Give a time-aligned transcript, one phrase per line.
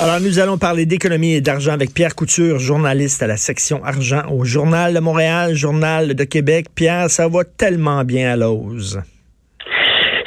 [0.00, 4.22] Alors, nous allons parler d'économie et d'argent avec Pierre Couture, journaliste à la section argent
[4.30, 6.66] au Journal de Montréal, Journal de Québec.
[6.76, 9.02] Pierre, ça va tellement bien à l'ose.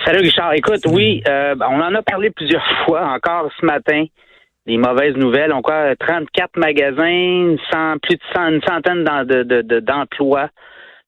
[0.03, 0.53] Salut Richard.
[0.55, 4.03] Écoute, oui, euh, on en a parlé plusieurs fois encore ce matin.
[4.65, 5.53] Les mauvaises nouvelles.
[5.53, 7.55] On croit 34 magasins,
[8.03, 9.05] plus de 100, une centaine
[9.79, 10.49] d'emplois.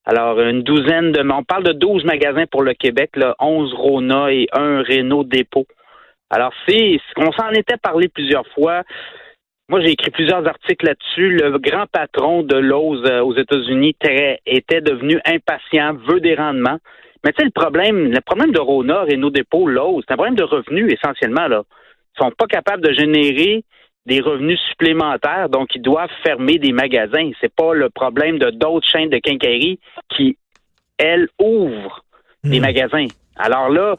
[0.05, 1.21] Alors, une douzaine de...
[1.29, 5.67] On parle de 12 magasins pour le Québec, là, 11 Rona et un Renault Dépôt.
[6.29, 8.83] Alors, c'est qu'on s'en était parlé plusieurs fois.
[9.69, 11.29] Moi, j'ai écrit plusieurs articles là-dessus.
[11.29, 13.95] Le grand patron de Lowe's euh, aux États-Unis
[14.45, 16.79] était devenu impatient, veut des rendements.
[17.23, 20.35] Mais tu sais, le problème, le problème de Rona, nos Dépôt, Lowe's, c'est un problème
[20.35, 21.47] de revenus essentiellement.
[21.47, 21.63] Là.
[22.15, 23.63] Ils sont pas capables de générer
[24.05, 27.31] des revenus supplémentaires, donc ils doivent fermer des magasins.
[27.39, 29.79] C'est pas le problème de d'autres chaînes de quincaillerie
[30.09, 30.37] qui,
[30.97, 32.03] elles, ouvrent
[32.43, 32.63] des hmm.
[32.63, 33.07] magasins.
[33.37, 33.95] Alors là,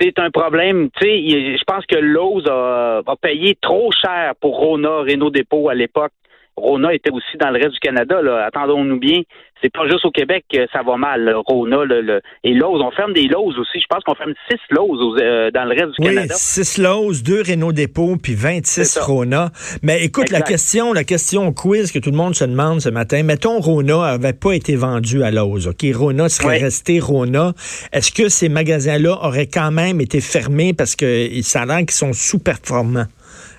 [0.00, 0.88] c'est un problème.
[1.00, 5.74] Tu sais, je pense que Lowe's a, payé trop cher pour Rona, Renault Dépôt à
[5.74, 6.12] l'époque.
[6.60, 8.20] Rona était aussi dans le reste du Canada.
[8.46, 9.22] Attendons-nous bien.
[9.62, 11.34] C'est pas juste au Québec que ça va mal.
[11.46, 12.80] Rona le, et Lowe's.
[12.82, 13.78] On ferme des Lowe's aussi.
[13.78, 16.34] Je pense qu'on ferme six Lowe's euh, dans le reste du Canada.
[16.34, 19.50] Oui, six Lowe's, deux Renault Dépôt, puis 26 Rona.
[19.82, 23.22] Mais écoute, la question, la question quiz que tout le monde se demande ce matin.
[23.22, 25.66] Mettons, Rona n'avait pas été vendu à Lowe's.
[25.66, 27.52] OK, Rona serait resté Rona.
[27.92, 31.90] Est-ce que ces magasins-là auraient quand même été fermés parce que ça a l'air qu'ils
[31.90, 33.06] sont sous-performants?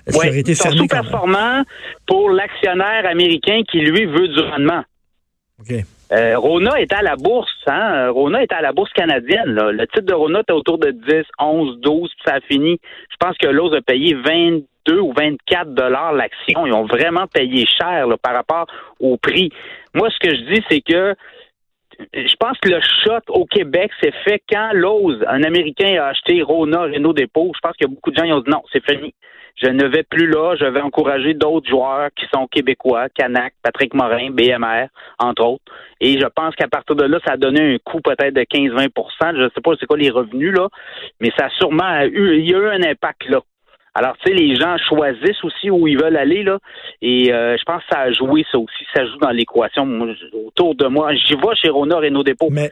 [0.08, 1.62] Oui, ils sont sous-performants
[2.06, 4.82] pour l'actionnaire américain qui, lui, veut du rendement.
[5.60, 5.74] OK.
[6.12, 8.10] Euh, Rona est à la bourse, hein?
[8.10, 9.54] Rona est à la bourse canadienne.
[9.54, 12.78] Le titre de Rona est autour de 10, 11, 12, puis ça a fini.
[13.10, 16.66] Je pense que Lowe's a payé 22 ou 24 dollars l'action.
[16.66, 18.66] Ils ont vraiment payé cher par rapport
[19.00, 19.50] au prix.
[19.94, 21.14] Moi, ce que je dis, c'est que
[22.12, 26.42] je pense que le shot au Québec s'est fait quand Lowe's, un Américain, a acheté
[26.42, 27.52] Rona, Renault Dépôt.
[27.54, 29.14] Je pense que beaucoup de gens ont dit non, c'est fini
[29.56, 30.56] je ne vais plus là.
[30.58, 34.86] Je vais encourager d'autres joueurs qui sont québécois, Canac, Patrick Morin, BMR,
[35.18, 35.64] entre autres.
[36.00, 39.36] Et je pense qu'à partir de là, ça a donné un coût peut-être de 15-20%
[39.36, 40.68] Je ne sais pas c'est quoi les revenus, là,
[41.20, 43.40] mais ça a sûrement eu, il y a eu un impact là.
[43.94, 46.58] Alors, tu sais, les gens choisissent aussi où ils veulent aller, là.
[47.02, 49.86] Et euh, je pense que ça a joué, ça aussi, ça joue dans l'équation
[50.46, 51.14] autour de moi.
[51.14, 52.48] J'y vais chez Rona Renault Dépôt.
[52.50, 52.70] Mais...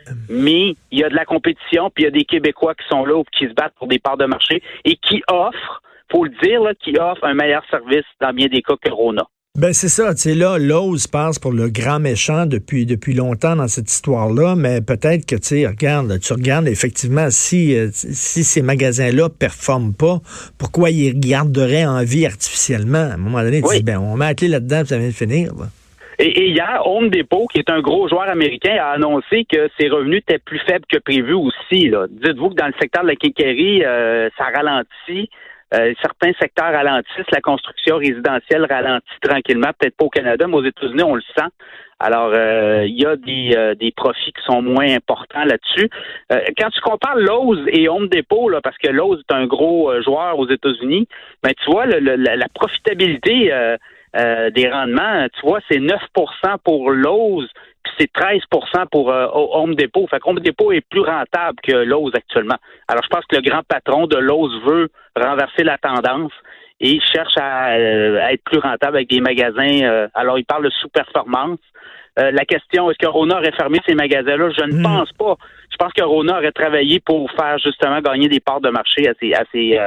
[0.90, 3.16] il y a de la compétition, puis il y a des Québécois qui sont là
[3.16, 6.60] ou qui se battent pour des parts de marché et qui offrent faut le dire,
[6.82, 9.22] qui offre un meilleur service dans bien des cas que Rona.
[9.58, 13.56] Ben c'est ça, tu sais là, Lowe's passe pour le grand méchant depuis depuis longtemps
[13.56, 18.44] dans cette histoire-là, mais peut-être que tu sais, regarde, tu regardes effectivement si euh, si
[18.44, 20.18] ces magasins-là performent pas,
[20.56, 23.10] pourquoi ils garderaient en vie artificiellement?
[23.10, 25.12] À un moment donné, tu dis ben on met la clé là-dedans, ça vient de
[25.12, 25.50] finir.
[26.20, 30.18] Et, hier, Home Depot, qui est un gros joueur américain, a annoncé que ses revenus
[30.18, 31.90] étaient plus faibles que prévu aussi.
[32.10, 35.28] Dites-vous que dans le secteur de la quincaillerie, euh, ça ralentit.
[35.72, 40.64] Euh, certains secteurs ralentissent, la construction résidentielle ralentit tranquillement, peut-être pas au Canada, mais aux
[40.64, 41.46] États-Unis, on le sent.
[42.00, 45.88] Alors, euh, il y a des, euh, des profits qui sont moins importants là-dessus.
[46.58, 50.38] quand tu compares Lowe's et Home Depot, là, parce que Lowe's est un gros joueur
[50.38, 51.06] aux États-Unis,
[51.42, 53.52] ben, tu vois, le, la, profitabilité
[54.14, 55.98] des rendements, tu vois, c'est 9%
[56.64, 57.48] pour Lowe's,
[57.98, 60.06] c'est 13% pour euh, Home Depot.
[60.08, 62.56] Fait Home Depot est plus rentable que Lowe's actuellement.
[62.88, 66.32] Alors, je pense que le grand patron de Lowe's veut renverser la tendance
[66.80, 69.82] et il cherche à, euh, être plus rentable avec des magasins.
[69.82, 71.58] Euh, alors, il parle de sous-performance.
[72.16, 74.50] la question, est-ce que Rona aurait fermé ces magasins-là?
[74.50, 74.82] Je ne hmm.
[74.82, 75.36] pense pas.
[75.80, 79.14] Je pense que Rona aurait travaillé pour faire justement gagner des parts de marché à
[79.18, 79.78] ses, à ses,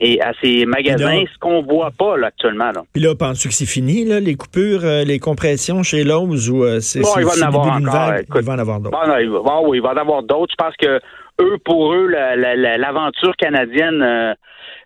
[0.00, 2.70] et à ces magasins, ce qu'on voit pas là, actuellement.
[2.72, 2.82] Là.
[2.92, 6.64] Puis là, penses-tu que c'est fini, là, les coupures, euh, les compressions chez Lowe's ou
[6.64, 8.12] euh, c'est bon, il va en avoir encore.
[8.34, 9.06] il va en avoir d'autres.
[9.06, 10.52] Bon, il va, oui, il va en avoir d'autres.
[10.58, 11.00] Je pense que
[11.40, 14.34] eux, pour eux, l'aventure canadienne euh,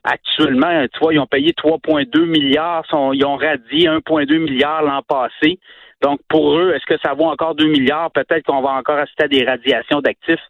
[0.04, 5.58] actuellement, tu vois, ils ont payé 3,2 milliards, ils ont radié 1,2 milliard l'an passé.
[6.02, 8.10] Donc, pour eux, est-ce que ça vaut encore 2 milliards?
[8.12, 10.40] Peut-être qu'on va encore assister à des radiations d'actifs.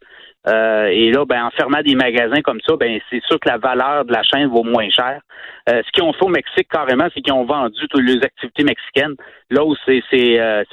[0.49, 3.57] Euh, et là, ben, en fermant des magasins comme ça, ben, c'est sûr que la
[3.57, 5.21] valeur de la chaîne vaut moins cher.
[5.69, 8.63] Euh, ce qu'ils ont fait au Mexique carrément, c'est qu'ils ont vendu toutes les activités
[8.63, 9.15] mexicaines.
[9.51, 10.63] Là où c'est c'est euh,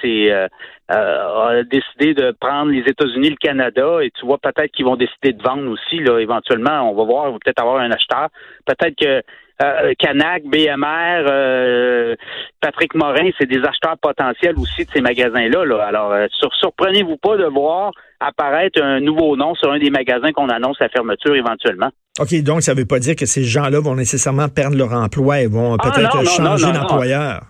[0.92, 4.96] euh, a décidé de prendre les États-Unis, le Canada, et tu vois peut-être qu'ils vont
[4.96, 5.98] décider de vendre aussi.
[5.98, 8.28] Là, éventuellement, on va voir, on va peut-être avoir un acheteur.
[8.64, 9.22] Peut-être que
[9.62, 12.14] euh, Canac, BMR, euh,
[12.60, 15.64] Patrick Morin, c'est des acheteurs potentiels aussi de ces magasins-là.
[15.64, 15.86] Là.
[15.86, 16.26] Alors, euh,
[16.60, 20.88] surprenez-vous pas de voir apparaître un nouveau nom sur un des magasins qu'on annonce la
[20.88, 21.90] fermeture éventuellement.
[22.18, 25.40] OK, donc ça ne veut pas dire que ces gens-là vont nécessairement perdre leur emploi
[25.40, 27.42] et vont ah, peut-être changer d'employeur.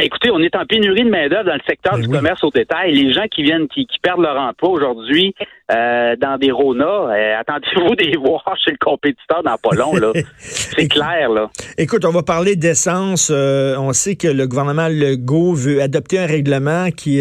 [0.00, 2.94] Écoutez, on est en pénurie de main-d'œuvre dans le secteur ben du commerce au détail.
[2.94, 5.34] Les gens qui viennent, qui, perdent leur emploi aujourd'hui
[5.72, 9.96] euh, dans des Rona, euh, attendez-vous des voir chez le compétiteur dans pas long.
[9.96, 10.12] Là.
[10.38, 11.30] C'est clair.
[11.30, 11.50] là.
[11.76, 13.32] Écoute, on va parler d'essence.
[13.34, 17.20] Euh, on sait que le gouvernement Legault veut adopter un règlement qui...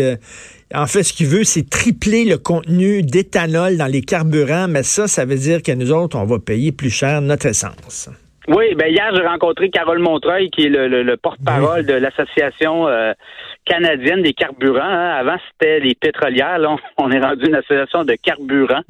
[0.73, 5.07] en fait, ce qu'il veut, c'est tripler le contenu d'éthanol dans les carburants, mais ça,
[5.07, 8.09] ça veut dire que nous autres, on va payer plus cher notre essence.
[8.47, 13.11] Oui, ben hier, j'ai rencontré Carole Montreuil, qui est le, porte-parole de l'Association euh,
[13.65, 14.79] canadienne des carburants.
[14.81, 15.15] Hein.
[15.17, 16.57] Avant, c'était les pétrolières.
[16.57, 18.83] Là, on est rendu une association de carburants.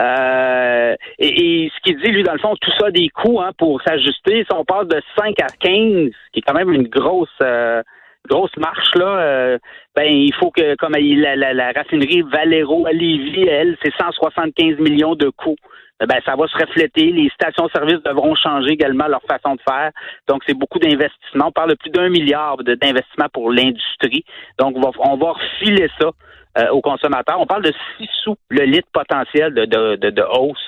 [0.00, 3.82] Euh, et, ce qu'il dit, lui, dans le fond, tout ça des coûts hein, pour
[3.82, 4.46] s'ajuster.
[4.48, 7.28] Si on passe de 5 à 15, qui est quand même une grosse...
[7.42, 7.82] Euh,
[8.28, 9.58] grosse marche là,
[9.94, 14.78] ben il faut que comme la, la, la raffinerie Valero à Lévis, elle, c'est 175
[14.78, 15.56] millions de coûts.
[16.02, 17.12] Eh ben, ça va se refléter.
[17.12, 19.90] Les stations-service devront changer également leur façon de faire.
[20.28, 21.46] Donc, c'est beaucoup d'investissements.
[21.48, 24.24] On parle de plus d'un milliard d'investissements pour l'industrie.
[24.58, 26.10] Donc, on va, on va refiler ça
[26.58, 27.40] euh, aux consommateurs.
[27.40, 30.58] On parle de 6 sous le litre potentiel de, de, de, hausse.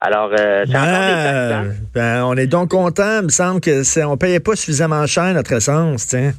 [0.00, 1.70] Alors, euh, hein?
[1.94, 3.20] ben, on est donc content.
[3.20, 6.32] Il me semble que c'est, on payait pas suffisamment cher notre essence, tiens.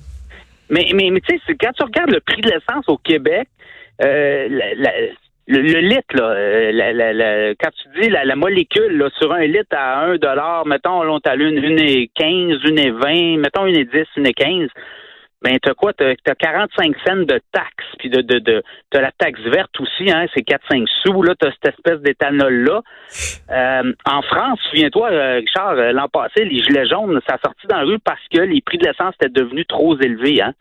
[0.69, 3.47] Mais, mais, mais tu sais, quand tu regardes le prix de l'essence au Québec,
[4.03, 4.91] euh, la,
[5.47, 9.75] le, litre, là, euh, la, la, quand tu dis la, molécule là, sur un litre
[9.75, 13.77] à 1 dollar, mettons, on t'a une, une et 15, une et 20, mettons une
[13.77, 14.69] et 10, une et 15,
[15.41, 15.93] ben t'as quoi?
[15.93, 20.09] T'as as 45 cents de taxes, puis de, de, de t'as la taxe verte aussi,
[20.11, 22.81] hein, c'est 4-5 sous, là, t'as cette espèce d'éthanol-là.
[23.51, 27.77] Euh, en France, souviens-toi, euh, Richard, l'an passé, les gilets jaunes, ça a sorti dans
[27.77, 30.53] la rue parce que les prix de l'essence étaient devenus trop élevés, hein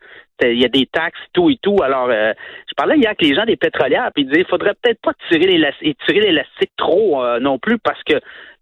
[0.43, 1.77] il y a des taxes, tout et tout.
[1.83, 2.33] Alors, euh,
[2.67, 5.13] je parlais hier avec les gens des pétrolières, puis ils disaient, il faudrait peut-être pas
[5.29, 8.15] tirer l'élastique, tirer l'élastique trop euh, non plus, parce que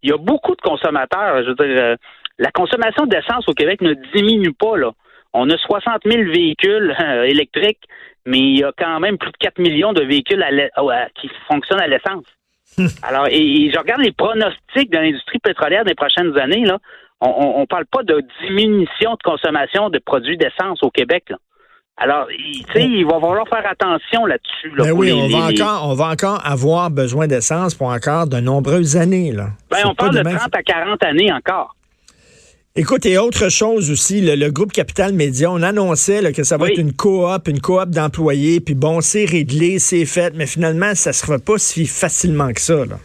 [0.04, 1.44] il y a beaucoup de consommateurs.
[1.44, 1.96] Je veux dire, euh,
[2.38, 4.92] la consommation d'essence au Québec ne diminue pas là.
[5.36, 6.96] On a 60 000 véhicules
[7.26, 7.84] électriques,
[8.26, 10.44] mais il y a quand même plus de 4 millions de véhicules
[11.20, 12.26] qui fonctionnent à l'essence.
[13.04, 16.80] Alors, et, je regarde les pronostics de l'industrie pétrolière des prochaines années, là.
[17.22, 21.24] On ne parle pas de diminution de consommation de produits d'essence au Québec.
[21.30, 21.38] Là.
[21.98, 24.70] Alors, tu sais, il va falloir faire attention là-dessus.
[24.76, 28.38] Là, ben oui, on, va encore, on va encore avoir besoin d'essence pour encore de
[28.42, 29.32] nombreuses années.
[29.32, 29.48] Là.
[29.72, 31.76] Ben, on parle de 30 à 40 années encore.
[32.78, 36.78] Écoute, et autre chose aussi, le, groupe Capital Média, on annonçait que ça va être
[36.78, 41.14] une coop, une coop d'employés, puis bon, c'est réglé, c'est fait, mais finalement, ça ne
[41.14, 42.86] se fera pas si facilement que ça.
[42.86, 42.98] Là.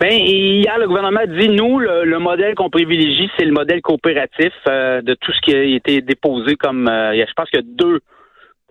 [0.00, 5.00] Ben, hier, le gouvernement dit, nous, le, modèle qu'on privilégie, c'est le modèle coopératif euh,
[5.00, 8.00] de tout ce qui a été déposé comme, euh, je pense qu'il y a deux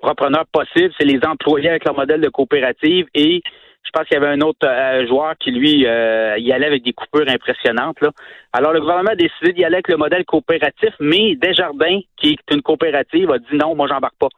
[0.02, 3.42] repreneurs possibles, c'est les employés avec leur modèle de coopérative et
[3.84, 6.84] je pense qu'il y avait un autre euh, joueur qui, lui, euh, y allait avec
[6.84, 8.00] des coupures impressionnantes.
[8.02, 8.12] Là.
[8.54, 12.54] Alors, le gouvernement a décidé d'y aller avec le modèle coopératif, mais Desjardins, qui est
[12.54, 14.30] une coopérative, a dit non, moi, j'embarque pas.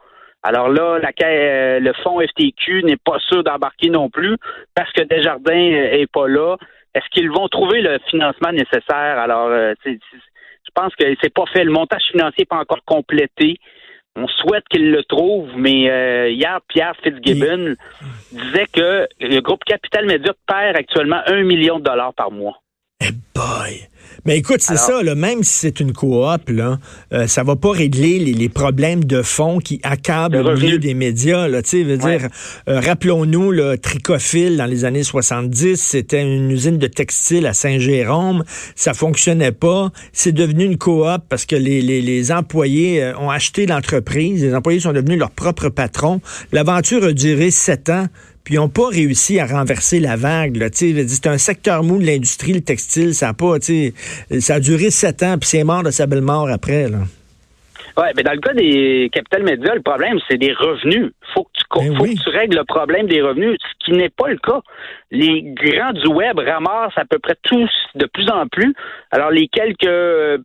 [0.44, 4.38] Alors là, la, euh, le fonds FTQ n'est pas sûr d'embarquer non plus
[4.76, 6.56] parce que Desjardins est pas là.
[6.94, 9.18] Est-ce qu'ils vont trouver le financement nécessaire?
[9.18, 11.64] Alors, je pense que c'est pas fait.
[11.64, 13.58] Le montage financier n'est pas encore complété.
[14.18, 17.76] On souhaite qu'il le trouve, mais euh, hier, Pierre Fitzgibbon
[18.36, 22.62] disait que le groupe Capital Média perd actuellement un million de dollars par mois.
[23.02, 23.90] Eh boy!
[24.24, 26.80] Mais écoute, c'est ça, là, même si c'est une coop, là,
[27.14, 31.48] euh, ça va pas régler les, problèmes de fond qui accablent le milieu des médias.
[31.48, 32.30] Là, veux dire,
[32.68, 38.44] euh, rappelons-nous, le Tricophile, dans les années 70, c'était une usine de textile à Saint-Jérôme.
[38.76, 39.92] Ça fonctionnait pas.
[40.12, 44.42] C'est devenu une coop parce que les, les, les employés euh, ont acheté l'entreprise.
[44.42, 46.20] Les employés sont devenus leurs propres patrons.
[46.52, 48.08] L'aventure a duré sept ans
[48.46, 50.70] puis ils n'ont pas réussi à renverser la vague.
[50.72, 53.56] C'est un secteur mou de l'industrie, le textile, ça a pas,
[54.40, 56.88] ça a duré sept ans, puis c'est mort de sa belle mort après.
[56.88, 57.00] Là.
[57.98, 61.12] Oui, mais dans le cas des capital médias, le problème, c'est des revenus.
[61.34, 64.10] Faut que tu, ben faut que tu règles le problème des revenus, ce qui n'est
[64.10, 64.62] pas le cas.
[65.12, 68.74] Les grands du web ramassent à peu près tous de plus en plus.
[69.12, 70.38] Alors, les quelques euh,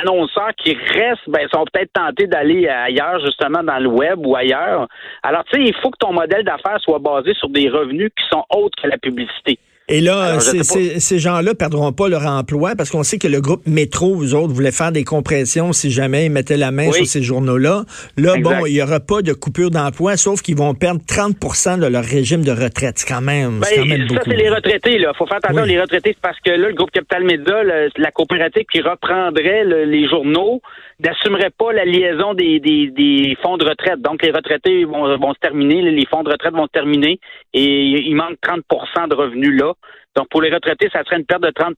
[0.00, 4.88] annonceurs qui restent, ben, sont peut-être tentés d'aller ailleurs, justement, dans le web ou ailleurs.
[5.22, 8.28] Alors, tu sais, il faut que ton modèle d'affaires soit basé sur des revenus qui
[8.28, 9.58] sont autres que la publicité.
[9.90, 14.14] Et là, ces gens-là perdront pas leur emploi parce qu'on sait que le groupe Métro,
[14.14, 17.84] vous autres, voulait faire des compressions si jamais ils mettaient la main sur ces journaux-là.
[18.16, 21.86] Là, bon, il y aura pas de coupure d'emploi, sauf qu'ils vont perdre 30% de
[21.86, 23.02] leur régime de retraite.
[23.08, 24.96] quand même, quand même ben, Ça, c'est les retraités.
[24.96, 26.14] Il faut faire attention les retraités.
[26.20, 27.62] parce que là, le groupe Capital Média,
[27.96, 30.60] la coopérative qui reprendrait les journaux,
[31.00, 34.00] n'assumerait pas la liaison des, des, des, fonds de retraite.
[34.00, 37.20] Donc, les retraités vont, vont se terminer, les fonds de retraite vont se terminer
[37.54, 39.74] et il manque 30% de revenus là.
[40.18, 41.74] Donc, pour les retraités, ça serait une perte de 30%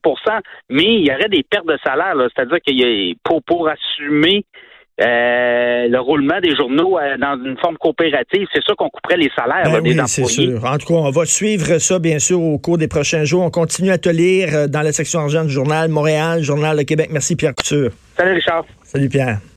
[0.71, 4.45] mais il y aurait des pertes de salaire, c'est-à-dire qu'il y a pour, pour assumer
[4.99, 9.29] euh, le roulement des journaux euh, dans une forme coopérative, c'est sûr qu'on couperait les
[9.35, 10.63] salaires ben des oui, c'est sûr.
[10.65, 13.43] En tout cas, on va suivre ça, bien sûr, au cours des prochains jours.
[13.43, 16.83] On continue à te lire euh, dans la section argent du journal Montréal, Journal de
[16.83, 17.09] Québec.
[17.11, 17.91] Merci, Pierre Couture.
[18.17, 18.65] Salut, Richard.
[18.83, 19.39] Salut, Pierre.